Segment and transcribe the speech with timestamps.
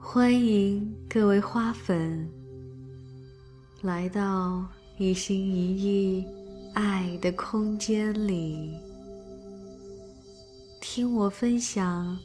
[0.00, 2.26] 欢迎各位花粉
[3.82, 4.64] 来到
[4.96, 6.24] 一心一意
[6.72, 8.72] 爱的空间里，
[10.80, 12.16] 听我分享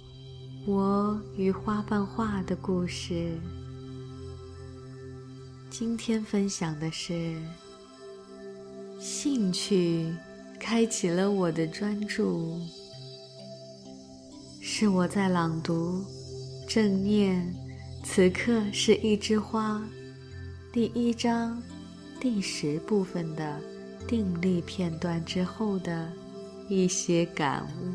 [0.66, 3.38] 我与花瓣画的故事。
[5.70, 7.36] 今天分享的是
[9.00, 10.14] 兴趣
[10.60, 12.56] 开启了我的专注，
[14.62, 16.02] 是我在朗读
[16.68, 17.54] 正念。
[18.04, 19.82] 此刻是一枝花，
[20.74, 21.60] 第一章
[22.20, 23.60] 第十部分的
[24.06, 26.12] 定力片段之后的
[26.68, 27.94] 一些感悟。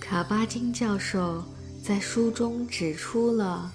[0.00, 1.42] 卡巴金教授
[1.82, 3.72] 在书中指出了，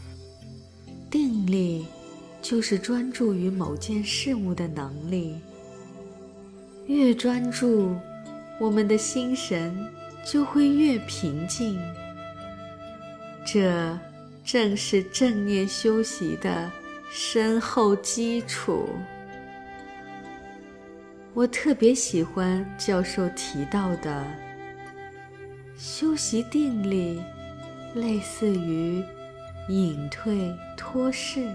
[1.09, 1.87] 定力
[2.41, 5.39] 就是专注于某件事物的能力。
[6.87, 7.95] 越专注，
[8.59, 9.73] 我们的心神
[10.25, 11.79] 就会越平静。
[13.45, 13.97] 这
[14.45, 16.71] 正是正念修习的
[17.11, 18.89] 深厚基础。
[21.33, 24.25] 我特别喜欢教授提到的，
[25.77, 27.21] 修习定力，
[27.95, 29.03] 类似于
[29.69, 31.47] 隐退脱释，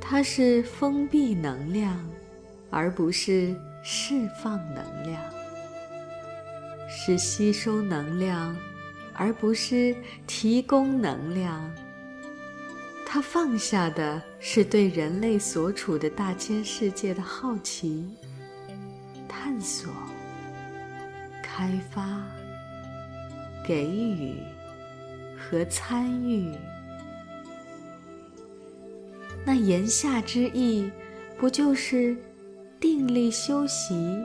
[0.00, 2.02] 它是封闭能量，
[2.70, 5.20] 而不是释放能量，
[6.88, 8.56] 是吸收能量。
[9.14, 9.94] 而不是
[10.26, 11.70] 提供能量，
[13.06, 18.08] 他放下的是对人类所处的大千世界的好奇、
[19.28, 19.92] 探索、
[21.42, 22.22] 开发、
[23.66, 24.36] 给予
[25.38, 26.54] 和参与。
[29.44, 30.90] 那言下之意，
[31.36, 32.16] 不就是
[32.80, 34.16] 定力修习？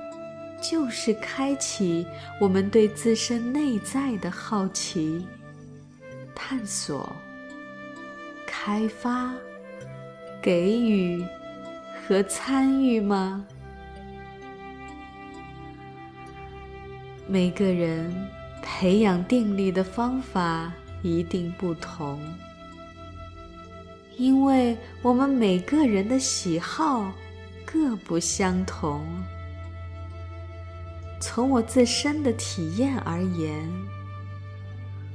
[0.62, 2.06] 就是开启
[2.42, 5.26] 我们对自身内在的好奇、
[6.36, 7.16] 探索、
[8.46, 9.34] 开发、
[10.42, 11.24] 给予
[12.08, 13.46] 和参与吗？
[17.28, 18.14] 每个人
[18.62, 20.72] 培养定力的方法
[21.04, 22.20] 一定不同，
[24.18, 27.12] 因为我们每个人的喜好
[27.66, 29.06] 各不相同。
[31.20, 33.68] 从我自身的体验而言，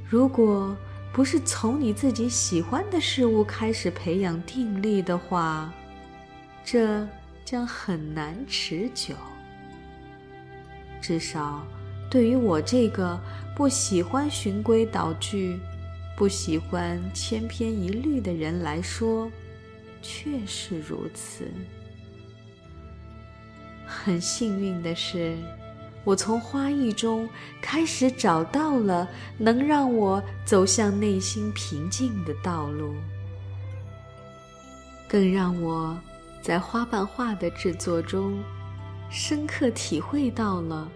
[0.09, 0.75] 如果
[1.13, 5.73] 不是从你自己喜欢的事物开始培养定力的话，
[6.63, 7.07] 这
[7.45, 9.15] 将很难持久。
[11.01, 11.65] 至少，
[12.09, 13.19] 对于我这个
[13.55, 15.59] 不喜欢循规蹈矩、
[16.17, 19.31] 不喜欢千篇一律的人来说，
[20.01, 21.47] 确实如此。
[23.85, 25.37] 很幸运的是。
[26.05, 27.27] 我从花艺中
[27.61, 32.93] 开始找到了能让我走向内心平静的道路，
[35.07, 35.97] 更让我
[36.41, 38.37] 在花瓣画的制作中
[39.09, 40.91] 深刻体会到了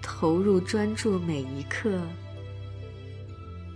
[0.00, 1.98] 投入专注每一刻，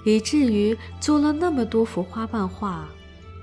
[0.05, 2.89] 以至于做了那么多幅花瓣画，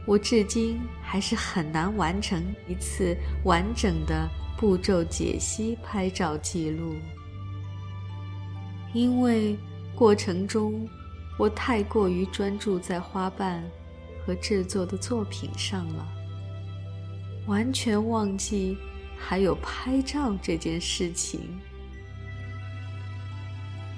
[0.06, 3.13] 我至今还是很难完成一次
[3.44, 4.25] 完整的
[4.57, 6.96] 步骤解析拍照记录。
[8.95, 9.57] 因为
[9.94, 10.88] 过程中，
[11.38, 13.61] 我太过于专注在花瓣
[14.25, 16.07] 和制作的作品上了，
[17.45, 18.78] 完全忘记
[19.17, 21.41] 还有拍照这件事情。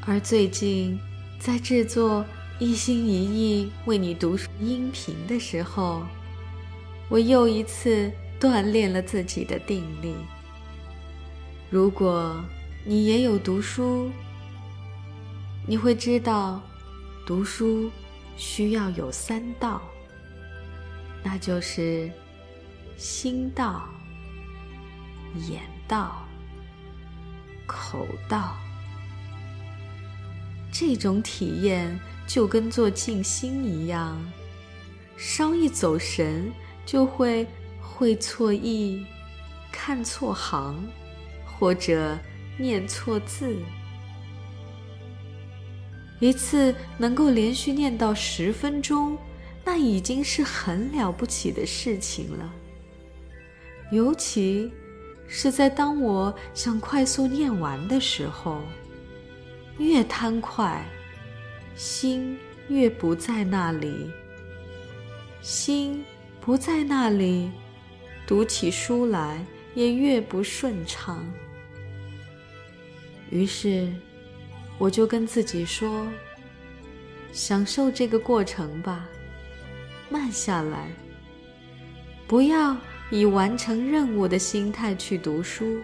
[0.04, 1.00] 而最近，
[1.38, 2.26] 在制作
[2.58, 6.02] 一心一意为你读书音频的时候，
[7.08, 10.16] 我又一次锻炼了自己的定力。
[11.70, 12.36] 如果
[12.84, 14.10] 你也有读书，
[15.70, 16.62] 你会知道，
[17.26, 17.92] 读书
[18.38, 19.82] 需要有三道，
[21.22, 22.10] 那就是
[22.96, 23.86] 心道、
[25.50, 26.26] 眼道、
[27.66, 28.56] 口道。
[30.72, 34.18] 这种体验就跟做静心一样，
[35.18, 36.50] 稍一走神，
[36.86, 37.46] 就会
[37.82, 39.06] 会错意、
[39.70, 40.82] 看错行，
[41.46, 42.18] 或者
[42.58, 43.54] 念错字。
[46.20, 49.16] 一次能够连续念到十分钟，
[49.64, 52.54] 那已经是很了不起的事情了。
[53.92, 54.72] 尤其
[55.28, 58.62] 是在当我想快速念完的时候，
[59.78, 60.84] 越贪快，
[61.76, 62.36] 心
[62.68, 64.10] 越不在那里。
[65.42, 66.04] 心
[66.42, 67.52] 不在那里，
[68.26, 71.24] 读起书来也越不顺畅。
[73.30, 73.94] 于是。
[74.78, 76.08] 我就跟自己说
[77.34, 79.08] ：“享受这个过程吧，
[80.10, 80.90] 慢下来，
[82.28, 82.78] 不要
[83.10, 85.80] 以完成任务的心态去读书。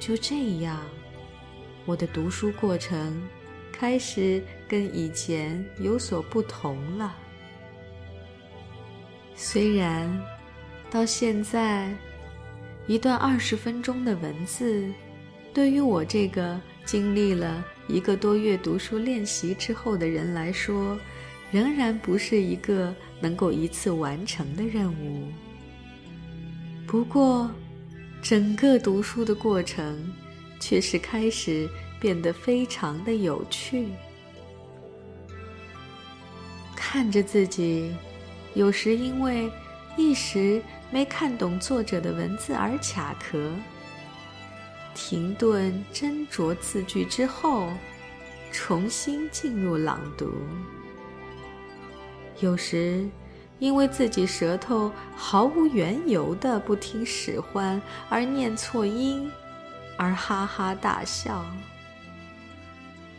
[0.00, 0.80] 就这样，
[1.84, 3.22] 我的读书过程
[3.72, 7.14] 开始跟以前有所不同了。
[9.34, 10.08] 虽然
[10.90, 11.92] 到现在，
[12.86, 14.88] 一段二十分钟的文字，
[15.54, 20.98] 对于我这个经历了一个多月读书练习之后的人来说，
[21.52, 25.28] 仍然不是一个能够一次完成的任务。
[26.88, 27.48] 不过，
[28.20, 30.12] 整个读书的过程，
[30.58, 31.68] 却是开始
[32.00, 33.86] 变得非常的有趣。
[36.74, 37.94] 看着自己，
[38.54, 39.48] 有时因为
[39.96, 40.60] 一时
[40.90, 43.50] 没看懂作者的文字而卡壳，
[44.94, 47.68] 停顿斟酌字句之后，
[48.52, 50.32] 重新进入朗读。
[52.40, 53.08] 有时。
[53.60, 57.80] 因为自己舌头毫无缘由的不听使唤
[58.10, 59.30] 而念错音，
[59.96, 61.46] 而哈哈大笑。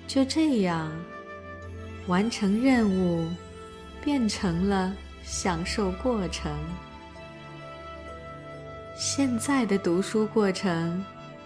[0.06, 0.92] 就这样，
[2.08, 3.30] 完成任务
[4.04, 4.94] 变成了
[5.24, 6.52] 享受过程。
[8.98, 11.04] 现在的读书过程，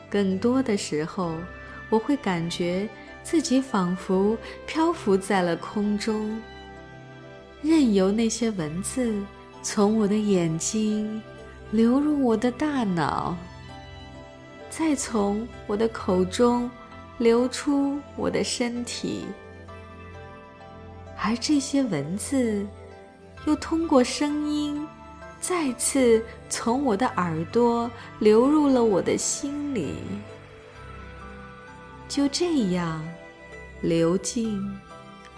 [0.10, 1.36] 更多的时候，
[1.90, 2.88] 我会感觉
[3.24, 6.42] 自己仿佛漂浮在了空中。
[7.62, 9.14] 任由那些文字
[9.62, 11.22] 从我的眼睛
[11.72, 13.36] 流入我的大脑，
[14.70, 16.72] 再从我的口中
[17.18, 19.26] 流出我的身体，
[21.22, 22.66] 而这些文字
[23.46, 24.79] 又通过声音
[25.40, 27.90] 再次从我的耳朵
[28.20, 29.96] 流入了我的心里，
[32.08, 33.04] 就这样
[33.82, 34.62] 流进、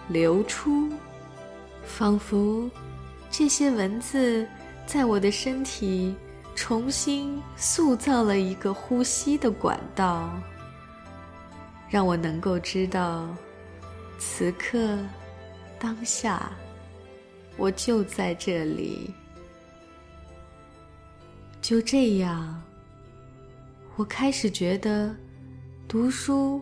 [0.08, 0.90] 流出。
[1.84, 2.70] 仿佛
[3.30, 4.48] 这些文字
[4.86, 6.16] 在我的身体
[6.56, 10.30] 重新塑造了一个呼吸的管道，
[11.90, 13.28] 让我能够知道，
[14.18, 14.98] 此刻、
[15.80, 16.52] 当下，
[17.58, 19.14] 我就在这里。
[21.62, 22.60] 就这样，
[23.96, 25.16] 我开始觉得，
[25.88, 26.62] 读书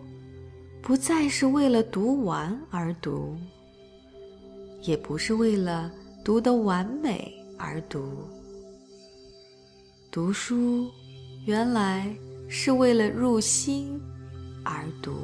[0.81, 3.37] 不再是为了读完而读。
[4.81, 5.91] 也不是为了
[6.23, 8.23] 读得完美而读，
[10.09, 10.89] 读书
[11.45, 12.15] 原来
[12.47, 13.99] 是为了入心
[14.63, 15.17] 而读。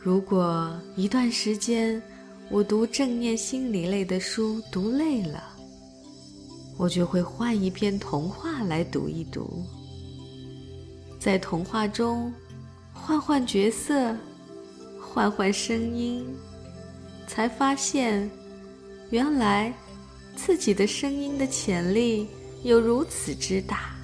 [0.00, 2.02] 如果一段时间
[2.50, 5.44] 我读正念心理类的书读累了，
[6.82, 9.64] 我就会换一篇童话来读一读，
[11.16, 12.34] 在童话中
[12.92, 14.12] 换换角色。
[15.00, 16.26] 换换声音，
[17.28, 18.28] 才发现，
[19.10, 19.72] 原来
[20.34, 22.26] 自己的声音的潜力
[22.64, 23.94] 有如此之大。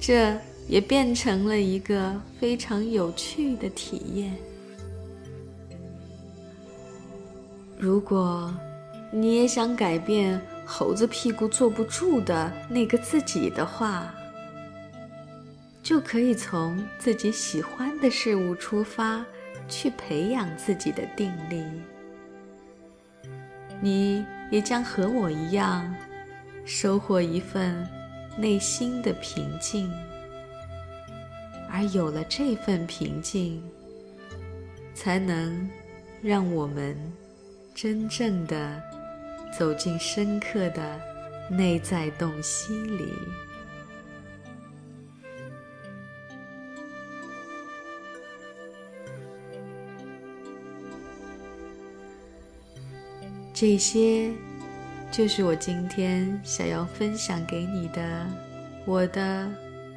[0.00, 0.34] 这
[0.66, 4.32] 也变成了一个非常有趣的体验。
[7.76, 8.54] 如果
[9.12, 14.12] 你也想改变猴子屁股坐不住的那个自己的话，
[15.82, 19.24] 就可以从自己喜欢的事物出发，
[19.68, 21.64] 去培养自己的定力。
[23.80, 25.92] 你也将和我一样，
[26.64, 27.86] 收获一份
[28.36, 29.92] 内心的平静。
[31.68, 33.62] 而有了这份平静，
[34.94, 35.68] 才能
[36.22, 36.96] 让我们
[37.74, 38.80] 真正的
[39.56, 41.00] 走进深刻的
[41.50, 43.14] 内在洞悉里。
[53.54, 54.32] 这些，
[55.12, 58.26] 就是我今天想要分享给你的，
[58.84, 59.48] 我的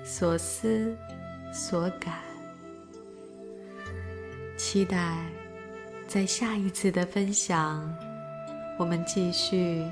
[0.03, 0.95] 所思
[1.51, 2.13] 所感。
[4.55, 5.17] 期待
[6.07, 7.91] 在下一次的分享，
[8.77, 9.85] 我们继续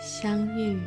[0.00, 0.80] 相遇。